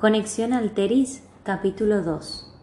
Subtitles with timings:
[0.00, 2.54] Conexión Alteris, capítulo 2.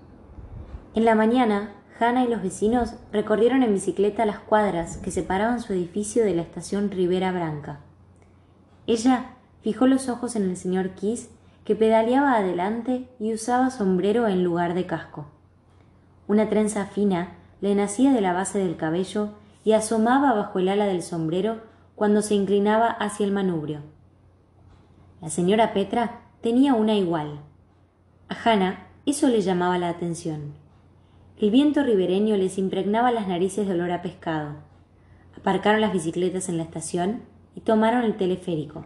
[0.93, 5.73] En la mañana, Hannah y los vecinos recorrieron en bicicleta las cuadras que separaban su
[5.73, 7.81] edificio de la estación Rivera Branca.
[8.87, 11.29] Ella fijó los ojos en el señor Kiss,
[11.65, 15.25] que pedaleaba adelante y usaba sombrero en lugar de casco.
[16.29, 19.31] Una trenza fina le nacía de la base del cabello
[19.65, 21.63] y asomaba bajo el ala del sombrero
[21.95, 23.81] cuando se inclinaba hacia el manubrio.
[25.19, 27.39] La señora Petra tenía una igual.
[28.29, 30.53] A Hannah eso le llamaba la atención.
[31.39, 34.57] El viento ribereño les impregnaba las narices de olor a pescado.
[35.35, 37.23] Aparcaron las bicicletas en la estación
[37.55, 38.85] y tomaron el teleférico.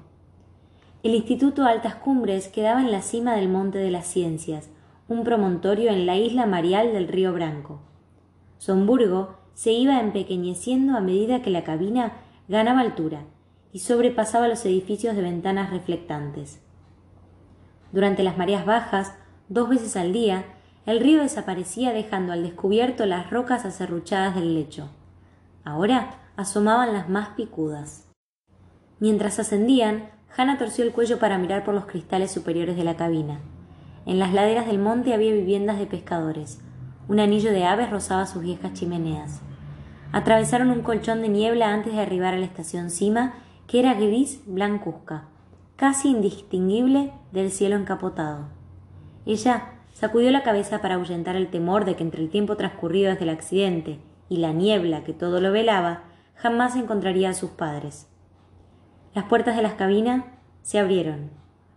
[1.04, 4.70] El Instituto Altas Cumbres quedaba en la cima del Monte de las Ciencias,
[5.10, 7.82] un promontorio en la isla Marial del Río Branco.
[8.58, 12.14] Somburgo se iba empequeñeciendo a medida que la cabina
[12.48, 13.26] ganaba altura
[13.74, 16.62] y sobrepasaba los edificios de ventanas reflectantes.
[17.92, 19.14] Durante las mareas bajas,
[19.48, 20.46] dos veces al día,
[20.86, 24.90] el río desaparecía dejando al descubierto las rocas acerruchadas del lecho.
[25.64, 28.08] Ahora asomaban las más picudas.
[29.00, 33.40] Mientras ascendían, Hannah torció el cuello para mirar por los cristales superiores de la cabina.
[34.06, 36.60] En las laderas del monte había viviendas de pescadores.
[37.08, 39.42] Un anillo de aves rozaba sus viejas chimeneas.
[40.12, 43.34] Atravesaron un colchón de niebla antes de arribar a la estación Cima,
[43.68, 45.26] que era gris blancuzca,
[45.80, 48.50] casi indistinguible del cielo encapotado.
[49.26, 53.24] Ella sacudió la cabeza para ahuyentar el temor de que entre el tiempo transcurrido desde
[53.24, 56.04] el accidente y la niebla que todo lo velaba,
[56.36, 58.10] jamás encontraría a sus padres.
[59.14, 60.26] Las puertas de las cabinas
[60.62, 61.30] se abrieron.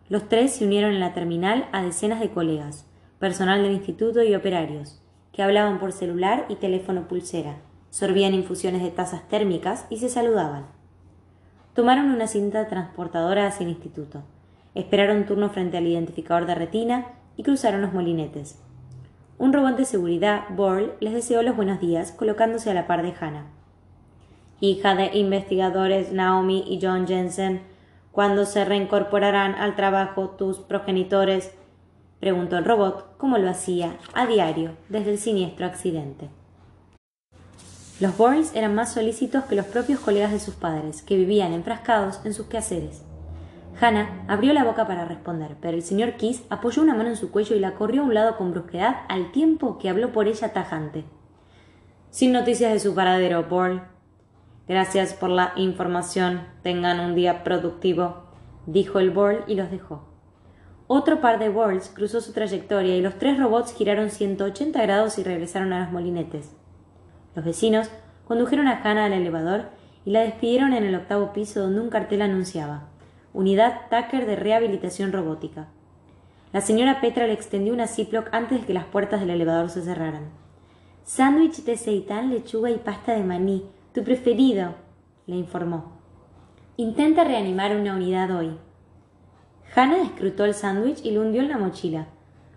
[0.09, 2.87] Los tres se unieron en la terminal a decenas de colegas,
[3.21, 5.01] personal del instituto y operarios,
[5.33, 7.61] que hablaban por celular y teléfono pulsera
[7.93, 10.65] sorbían infusiones de tazas térmicas y se saludaban.
[11.75, 14.23] Tomaron una cinta transportadora hacia el instituto,
[14.75, 18.61] esperaron turno frente al identificador de retina y cruzaron los molinetes.
[19.39, 23.15] Un robot de seguridad, Borl, les deseó los buenos días, colocándose a la par de
[23.19, 23.47] Hannah.
[24.61, 27.63] Hija de investigadores Naomi y John Jensen,
[28.13, 31.55] ¿cuándo se reincorporarán al trabajo tus progenitores?
[32.21, 36.29] preguntó el robot, como lo hacía a diario desde el siniestro accidente.
[38.03, 42.19] Los Bournes eran más solícitos que los propios colegas de sus padres, que vivían enfrascados
[42.25, 43.05] en sus quehaceres.
[43.81, 47.31] Hannah abrió la boca para responder, pero el señor Kiss apoyó una mano en su
[47.31, 50.53] cuello y la corrió a un lado con brusquedad al tiempo que habló por ella
[50.53, 51.05] tajante.
[52.11, 53.83] Sin noticias de su paradero, Paul.
[54.67, 56.41] Gracias por la información.
[56.65, 58.25] Tengan un día productivo,
[58.67, 60.09] dijo el Borl y los dejó.
[60.89, 65.23] Otro par de Borls cruzó su trayectoria y los tres robots giraron 180 grados y
[65.23, 66.51] regresaron a los molinetes.
[67.35, 67.91] Los vecinos
[68.27, 69.67] condujeron a Hannah al elevador
[70.05, 72.89] y la despidieron en el octavo piso donde un cartel anunciaba
[73.35, 75.69] Unidad Tucker de Rehabilitación Robótica.
[76.53, 79.81] La señora Petra le extendió una Ziploc antes de que las puertas del elevador se
[79.81, 80.25] cerraran.
[81.05, 83.65] Sándwich de seitán, lechuga y pasta de maní,
[83.95, 84.75] tu preferido,
[85.27, 85.93] le informó.
[86.77, 88.59] Intenta reanimar una unidad hoy.
[89.75, 92.09] Hannah escrutó el sándwich y lo hundió en la mochila.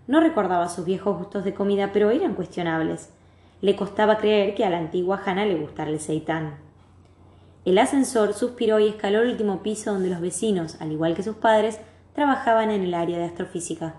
[0.06, 3.15] No recordaba sus viejos gustos de comida, pero eran cuestionables.
[3.60, 6.58] Le costaba creer que a la antigua Hannah le gustara el seitán.
[7.64, 11.36] El ascensor suspiró y escaló el último piso donde los vecinos, al igual que sus
[11.36, 11.80] padres,
[12.14, 13.96] trabajaban en el área de astrofísica.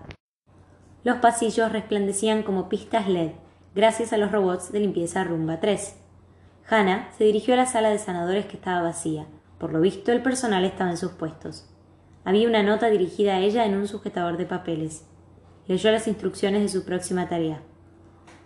[1.04, 3.32] Los pasillos resplandecían como pistas LED,
[3.74, 5.96] gracias a los robots de limpieza Rumba 3.
[6.68, 9.26] Hannah se dirigió a la sala de sanadores que estaba vacía.
[9.58, 11.68] Por lo visto, el personal estaba en sus puestos.
[12.24, 15.06] Había una nota dirigida a ella en un sujetador de papeles.
[15.66, 17.62] Leyó las instrucciones de su próxima tarea.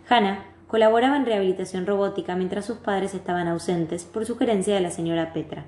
[0.07, 5.31] Hannah colaboraba en rehabilitación robótica mientras sus padres estaban ausentes por sugerencia de la señora
[5.31, 5.65] Petra.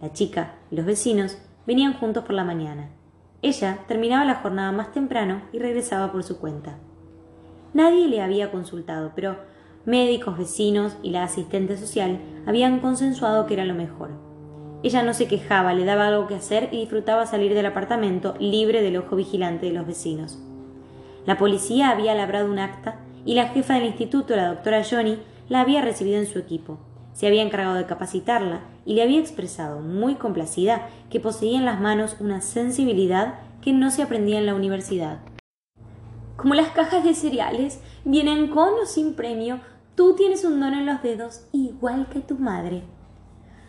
[0.00, 2.88] La chica y los vecinos venían juntos por la mañana.
[3.42, 6.78] Ella terminaba la jornada más temprano y regresaba por su cuenta.
[7.74, 9.36] Nadie le había consultado, pero
[9.84, 14.12] médicos, vecinos y la asistente social habían consensuado que era lo mejor.
[14.82, 18.80] Ella no se quejaba, le daba algo que hacer y disfrutaba salir del apartamento libre
[18.80, 20.42] del ojo vigilante de los vecinos.
[21.26, 25.60] La policía había labrado un acta y la jefa del instituto, la doctora Johnny, la
[25.60, 26.78] había recibido en su equipo.
[27.12, 31.80] Se había encargado de capacitarla y le había expresado, muy complacida, que poseía en las
[31.80, 35.20] manos una sensibilidad que no se aprendía en la universidad.
[36.36, 39.60] Como las cajas de cereales vienen con o sin premio,
[39.94, 42.82] tú tienes un don en los dedos, igual que tu madre.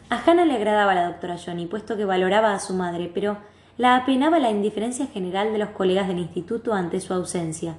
[0.09, 3.37] A Hannah le agradaba la doctora Johnny, puesto que valoraba a su madre, pero
[3.77, 7.75] la apenaba la indiferencia general de los colegas del instituto ante su ausencia.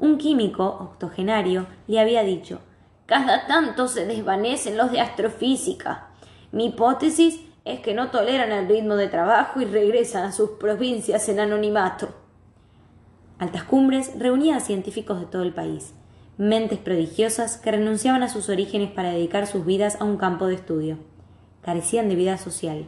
[0.00, 2.60] Un químico octogenario le había dicho
[3.04, 6.08] Cada tanto se desvanecen los de astrofísica.
[6.52, 11.28] Mi hipótesis es que no toleran el ritmo de trabajo y regresan a sus provincias
[11.28, 12.08] en anonimato.
[13.38, 15.92] Altas Cumbres reunía a científicos de todo el país,
[16.38, 20.54] mentes prodigiosas que renunciaban a sus orígenes para dedicar sus vidas a un campo de
[20.54, 20.96] estudio.
[21.60, 22.86] Carecían de vida social.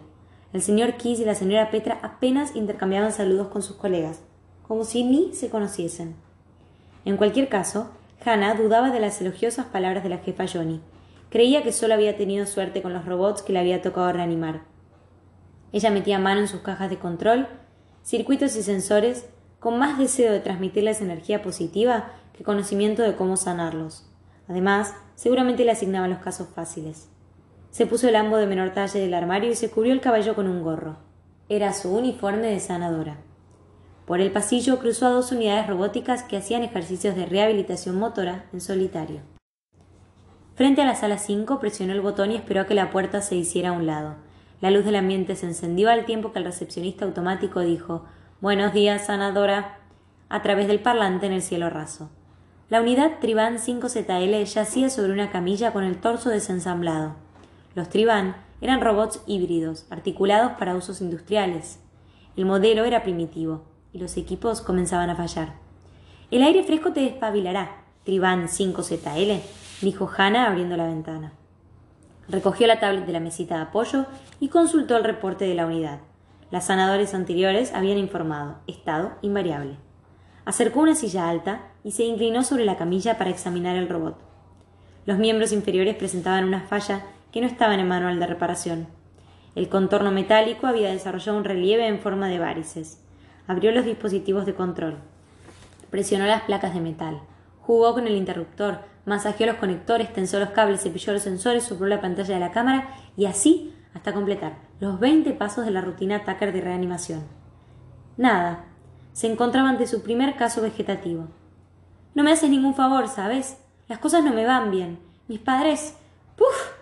[0.54, 4.22] El señor Kiss y la señora Petra apenas intercambiaban saludos con sus colegas,
[4.66, 6.16] como si ni se conociesen.
[7.04, 7.90] En cualquier caso,
[8.24, 10.80] Hannah dudaba de las elogiosas palabras de la jefa Johnny.
[11.30, 14.60] Creía que solo había tenido suerte con los robots que le había tocado reanimar.
[15.72, 17.48] Ella metía mano en sus cajas de control,
[18.04, 19.26] circuitos y sensores,
[19.58, 24.08] con más deseo de transmitirles energía positiva que conocimiento de cómo sanarlos.
[24.48, 27.08] Además, seguramente le asignaban los casos fáciles.
[27.70, 30.46] Se puso el ambo de menor talle del armario y se cubrió el cabello con
[30.46, 30.98] un gorro.
[31.48, 33.18] Era su uniforme de sanadora.
[34.12, 38.60] Por el pasillo cruzó a dos unidades robóticas que hacían ejercicios de rehabilitación motora en
[38.60, 39.22] solitario.
[40.54, 43.36] Frente a la sala 5 presionó el botón y esperó a que la puerta se
[43.36, 44.16] hiciera a un lado.
[44.60, 48.04] La luz del ambiente se encendió al tiempo que el recepcionista automático dijo
[48.42, 49.78] Buenos días, sanadora,
[50.28, 52.10] a través del parlante en el cielo raso.
[52.68, 57.14] La unidad Triban 5ZL yacía sobre una camilla con el torso desensamblado.
[57.74, 61.80] Los Triban eran robots híbridos, articulados para usos industriales.
[62.36, 65.54] El modelo era primitivo, y los equipos comenzaban a fallar.
[66.30, 69.40] El aire fresco te despabilará, Triban 5ZL,
[69.80, 71.32] dijo Hannah abriendo la ventana.
[72.28, 74.06] Recogió la tablet de la mesita de apoyo
[74.40, 76.00] y consultó el reporte de la unidad.
[76.50, 79.76] Las sanadores anteriores habían informado estado invariable.
[80.44, 84.18] Acercó una silla alta y se inclinó sobre la camilla para examinar el robot.
[85.06, 87.02] Los miembros inferiores presentaban una falla
[87.32, 88.86] que no estaba en el manual de reparación.
[89.54, 93.02] El contorno metálico había desarrollado un relieve en forma de varices.
[93.46, 94.98] Abrió los dispositivos de control.
[95.90, 97.20] Presionó las placas de metal.
[97.60, 102.00] Jugó con el interruptor, masajeó los conectores, tensó los cables, cepilló los sensores, sopló la
[102.00, 106.52] pantalla de la cámara y así hasta completar los 20 pasos de la rutina Tucker
[106.52, 107.22] de reanimación.
[108.16, 108.64] Nada.
[109.12, 111.28] Se encontraba ante su primer caso vegetativo.
[112.14, 113.58] No me haces ningún favor, ¿sabes?
[113.88, 114.98] Las cosas no me van bien.
[115.28, 115.96] Mis padres.
[116.36, 116.72] ¡Puf!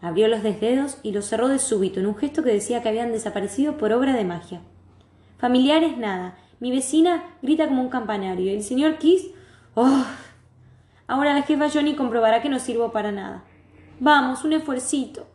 [0.00, 3.10] Abrió los dedos y los cerró de súbito en un gesto que decía que habían
[3.10, 4.60] desaparecido por obra de magia.
[5.44, 6.38] Familiares, nada.
[6.58, 8.50] Mi vecina grita como un campanario.
[8.50, 9.26] El señor Kiss.
[9.74, 10.06] ¡Oh!
[11.06, 13.44] Ahora la jefa Johnny comprobará que no sirvo para nada.
[14.00, 15.26] Vamos, un esfuercito.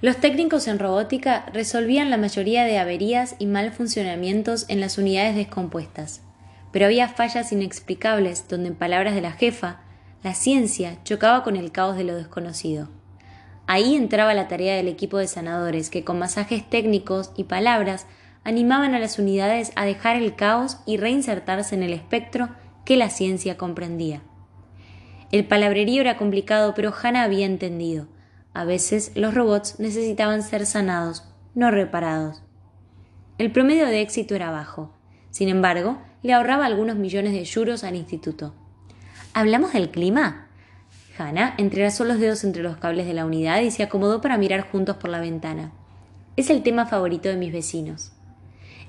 [0.00, 5.34] Los técnicos en robótica resolvían la mayoría de averías y mal funcionamientos en las unidades
[5.34, 6.22] descompuestas,
[6.70, 9.80] pero había fallas inexplicables donde, en palabras de la jefa,
[10.22, 12.88] la ciencia chocaba con el caos de lo desconocido.
[13.66, 18.06] Ahí entraba la tarea del equipo de sanadores, que con masajes técnicos y palabras
[18.44, 22.50] animaban a las unidades a dejar el caos y reinsertarse en el espectro
[22.84, 24.22] que la ciencia comprendía.
[25.32, 28.06] El palabrerío era complicado, pero Hannah había entendido.
[28.52, 31.24] A veces los robots necesitaban ser sanados,
[31.54, 32.42] no reparados.
[33.38, 34.92] El promedio de éxito era bajo.
[35.30, 38.54] Sin embargo, le ahorraba algunos millones de euros al instituto.
[39.32, 40.46] ¿Hablamos del clima?
[41.18, 44.70] Hannah entrelazó los dedos entre los cables de la unidad y se acomodó para mirar
[44.70, 45.72] juntos por la ventana.
[46.36, 48.13] Es el tema favorito de mis vecinos.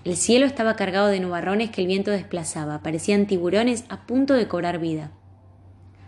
[0.05, 4.47] El cielo estaba cargado de nubarrones que el viento desplazaba, parecían tiburones a punto de
[4.47, 5.09] cobrar vida.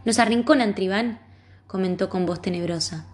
[0.06, 1.20] Nos arrinconan, Tribán,
[1.66, 3.08] comentó con voz tenebrosa.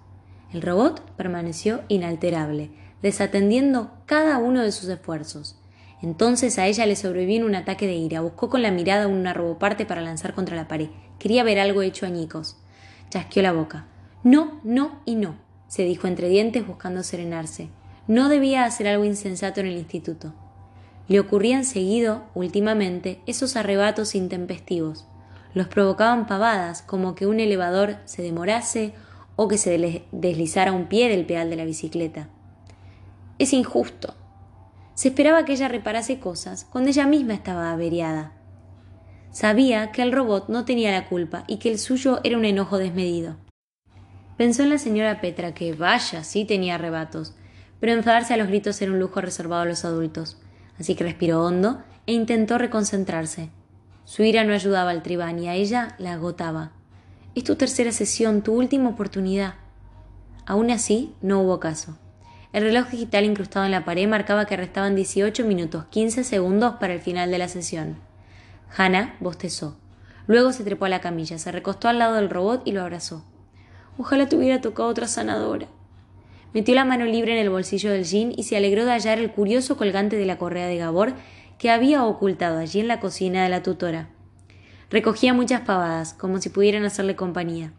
[0.52, 2.70] El robot permaneció inalterable,
[3.02, 5.58] desatendiendo cada uno de sus esfuerzos.
[6.02, 8.20] Entonces a ella le sobrevino un ataque de ira.
[8.20, 10.90] Buscó con la mirada una roboparte para lanzar contra la pared.
[11.18, 12.58] Quería ver algo hecho añicos.
[13.10, 13.86] Chasqueó la boca.
[14.26, 15.38] No, no y no,
[15.70, 17.70] se dijo entre dientes buscando serenarse.
[18.06, 20.34] No debía hacer algo insensato en el instituto.
[21.08, 25.06] Le ocurrían seguido, últimamente, esos arrebatos intempestivos.
[25.54, 28.94] Los provocaban pavadas, como que un elevador se demorase
[29.36, 32.30] o que se deslizara un pie del pedal de la bicicleta.
[33.38, 34.16] Es injusto.
[34.94, 38.34] Se esperaba que ella reparase cosas cuando ella misma estaba averiada.
[39.32, 42.78] Sabía que el robot no tenía la culpa y que el suyo era un enojo
[42.78, 43.38] desmedido.
[44.38, 47.36] Pensó en la señora Petra, que vaya, sí tenía arrebatos,
[47.80, 50.38] pero enfadarse a los gritos era un lujo reservado a los adultos,
[50.80, 53.50] así que respiró hondo e intentó reconcentrarse.
[54.06, 56.72] Su ira no ayudaba al tribán y a ella la agotaba.
[57.36, 59.56] Es tu tercera sesión, tu última oportunidad.
[60.46, 61.98] Aún así, no hubo caso.
[62.52, 66.94] El reloj digital incrustado en la pared marcaba que restaban 18 minutos 15 segundos para
[66.94, 67.98] el final de la sesión.
[68.76, 69.78] Hannah bostezó.
[70.28, 73.26] Luego se trepó a la camilla, se recostó al lado del robot y lo abrazó.
[73.98, 75.68] Ojalá te hubiera tocado otra sanadora.
[76.54, 79.32] Metió la mano libre en el bolsillo del jean y se alegró de hallar el
[79.32, 81.14] curioso colgante de la correa de Gabor
[81.58, 84.10] que había ocultado allí en la cocina de la tutora.
[84.90, 87.74] Recogía muchas pavadas, como si pudieran hacerle compañía.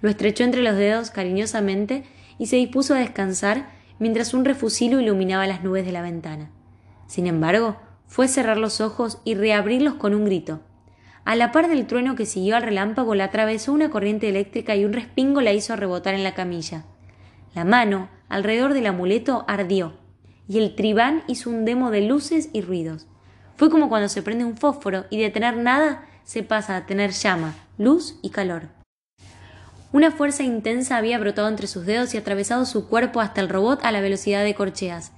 [0.00, 2.02] Lo estrechó entre los dedos cariñosamente
[2.38, 6.50] y se dispuso a descansar mientras un refusilo iluminaba las nubes de la ventana.
[7.06, 7.76] Sin embargo,
[8.06, 10.60] fue cerrar los ojos y reabrirlos con un grito.
[11.24, 14.84] A la par del trueno que siguió al relámpago la atravesó una corriente eléctrica y
[14.84, 16.84] un respingo la hizo rebotar en la camilla.
[17.56, 19.94] La mano, alrededor del amuleto, ardió,
[20.46, 23.06] y el tribán hizo un demo de luces y ruidos.
[23.56, 27.12] Fue como cuando se prende un fósforo y de tener nada se pasa a tener
[27.12, 28.68] llama, luz y calor.
[29.90, 33.80] Una fuerza intensa había brotado entre sus dedos y atravesado su cuerpo hasta el robot
[33.84, 35.12] a la velocidad de corcheas.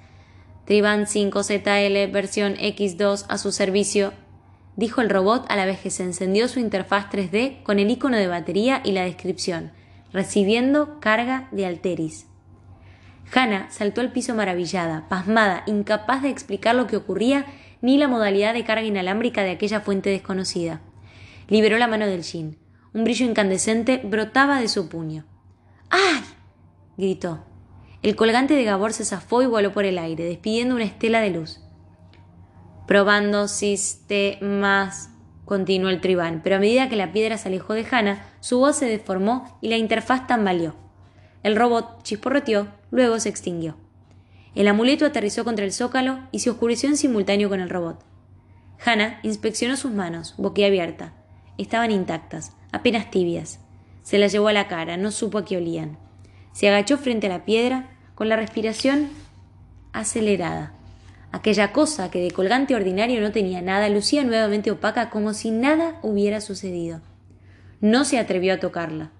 [0.64, 4.12] Triban 5ZL versión X2 a su servicio,
[4.76, 8.16] dijo el robot a la vez que se encendió su interfaz 3D con el icono
[8.16, 9.72] de batería y la descripción,
[10.12, 12.27] recibiendo carga de Alteris.
[13.34, 17.46] Hannah saltó al piso maravillada, pasmada, incapaz de explicar lo que ocurría
[17.80, 20.80] ni la modalidad de carga inalámbrica de aquella fuente desconocida.
[21.48, 22.58] Liberó la mano del Jin.
[22.92, 25.24] Un brillo incandescente brotaba de su puño.
[25.90, 26.22] ¡Ay!
[26.96, 27.44] gritó.
[28.02, 31.30] El colgante de Gabor se zafó y voló por el aire, despidiendo una estela de
[31.30, 31.60] luz.
[32.86, 35.10] Probando sistemas,
[35.44, 38.76] continuó el tribán, pero a medida que la piedra se alejó de Hannah, su voz
[38.76, 40.87] se deformó y la interfaz tambaleó.
[41.42, 43.76] El robot chisporroteó, luego se extinguió.
[44.54, 48.04] El amuleto aterrizó contra el zócalo y se oscureció en simultáneo con el robot.
[48.84, 51.12] Hannah inspeccionó sus manos, boquiabierta.
[51.58, 53.60] Estaban intactas, apenas tibias.
[54.02, 55.98] Se las llevó a la cara, no supo a qué olían.
[56.52, 59.10] Se agachó frente a la piedra, con la respiración
[59.92, 60.72] acelerada.
[61.30, 65.98] Aquella cosa que de colgante ordinario no tenía nada lucía nuevamente opaca como si nada
[66.02, 67.00] hubiera sucedido.
[67.80, 69.10] No se atrevió a tocarla.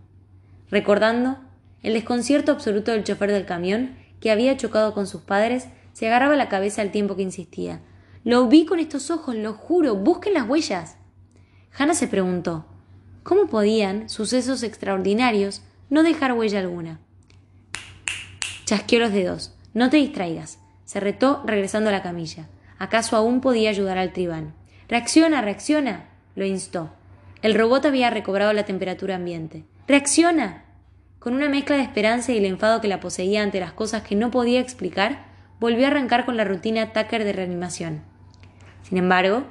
[0.71, 1.39] Recordando
[1.83, 6.37] el desconcierto absoluto del chofer del camión, que había chocado con sus padres, se agarraba
[6.37, 7.81] la cabeza al tiempo que insistía.
[8.25, 10.97] Lo vi con estos ojos, lo juro, busquen las huellas.
[11.77, 12.67] Hannah se preguntó
[13.23, 17.01] ¿cómo podían sucesos extraordinarios no dejar huella alguna?
[18.65, 19.55] Chasqueó los dedos.
[19.75, 20.59] No te distraigas
[20.89, 22.49] se retó regresando a la camilla.
[22.79, 24.55] ¿Acaso aún podía ayudar al tribán?
[24.89, 26.09] Reacciona, reacciona.
[26.35, 26.89] lo instó.
[27.43, 29.65] El robot había recobrado la temperatura ambiente.
[29.87, 30.65] ¡Reacciona!
[31.19, 34.15] Con una mezcla de esperanza y el enfado que la poseía ante las cosas que
[34.15, 35.27] no podía explicar,
[35.59, 38.03] volvió a arrancar con la rutina Tucker de reanimación.
[38.83, 39.43] Sin embargo,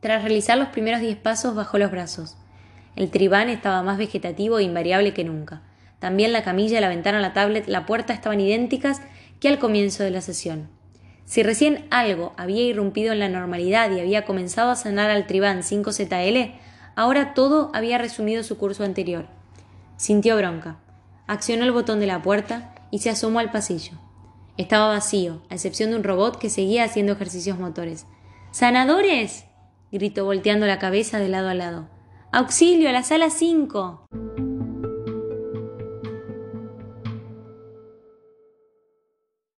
[0.00, 2.36] tras realizar los primeros diez pasos, bajó los brazos.
[2.96, 5.62] El tribán estaba más vegetativo e invariable que nunca.
[6.00, 9.00] También la camilla, la ventana, la tablet, la puerta estaban idénticas
[9.38, 10.68] que al comienzo de la sesión.
[11.24, 15.60] Si recién algo había irrumpido en la normalidad y había comenzado a sanar al tribán
[15.60, 16.54] 5ZL,
[16.96, 19.39] ahora todo había resumido su curso anterior.
[20.00, 20.78] Sintió bronca.
[21.26, 23.98] Accionó el botón de la puerta y se asomó al pasillo.
[24.56, 28.06] Estaba vacío, a excepción de un robot que seguía haciendo ejercicios motores.
[28.50, 29.44] ¡Sanadores!
[29.92, 31.90] gritó volteando la cabeza de lado a lado.
[32.32, 34.06] ¡Auxilio a la sala 5!